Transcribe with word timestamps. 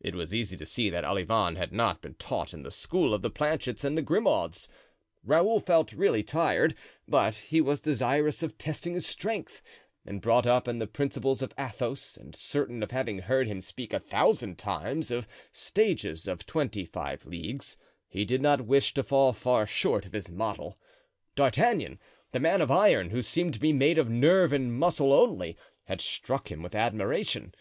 It 0.00 0.14
was 0.14 0.34
easy 0.34 0.56
to 0.56 0.64
see 0.64 0.88
that 0.88 1.04
Olivain 1.04 1.56
had 1.56 1.70
not 1.70 2.00
been 2.00 2.14
taught 2.14 2.54
in 2.54 2.62
the 2.62 2.70
school 2.70 3.12
of 3.12 3.20
the 3.20 3.28
Planchets 3.28 3.84
and 3.84 3.94
the 3.94 4.02
Grimauds. 4.02 4.66
Raoul 5.22 5.62
really 5.94 6.22
felt 6.22 6.26
tired, 6.26 6.74
but 7.06 7.34
he 7.36 7.60
was 7.60 7.82
desirous 7.82 8.42
of 8.42 8.56
testing 8.56 8.94
his 8.94 9.04
strength, 9.06 9.60
and, 10.06 10.22
brought 10.22 10.46
up 10.46 10.66
in 10.66 10.78
the 10.78 10.86
principles 10.86 11.42
of 11.42 11.52
Athos 11.58 12.16
and 12.16 12.34
certain 12.34 12.82
of 12.82 12.92
having 12.92 13.18
heard 13.18 13.46
him 13.46 13.60
speak 13.60 13.92
a 13.92 14.00
thousand 14.00 14.56
times 14.56 15.10
of 15.10 15.28
stages 15.52 16.26
of 16.26 16.46
twenty 16.46 16.86
five 16.86 17.26
leagues, 17.26 17.76
he 18.08 18.24
did 18.24 18.40
not 18.40 18.62
wish 18.64 18.94
to 18.94 19.02
fall 19.02 19.34
far 19.34 19.66
short 19.66 20.06
of 20.06 20.14
his 20.14 20.30
model. 20.30 20.78
D'Artagnan, 21.34 21.98
that 22.32 22.40
man 22.40 22.62
of 22.62 22.70
iron, 22.70 23.10
who 23.10 23.20
seemed 23.20 23.52
to 23.52 23.60
be 23.60 23.74
made 23.74 23.98
of 23.98 24.08
nerve 24.08 24.54
and 24.54 24.72
muscle 24.72 25.12
only, 25.12 25.58
had 25.84 26.00
struck 26.00 26.50
him 26.50 26.62
with 26.62 26.74
admiration. 26.74 27.52